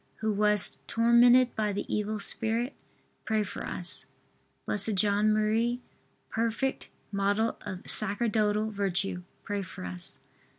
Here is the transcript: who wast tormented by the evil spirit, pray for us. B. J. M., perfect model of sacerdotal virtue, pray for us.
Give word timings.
who 0.15 0.31
wast 0.33 0.79
tormented 0.87 1.55
by 1.55 1.71
the 1.71 1.85
evil 1.87 2.19
spirit, 2.19 2.73
pray 3.23 3.43
for 3.43 3.63
us. 3.63 4.07
B. 4.67 4.75
J. 4.75 5.07
M., 5.09 5.79
perfect 6.31 6.87
model 7.11 7.55
of 7.63 7.87
sacerdotal 7.87 8.71
virtue, 8.71 9.21
pray 9.43 9.61
for 9.61 9.85
us. 9.85 10.17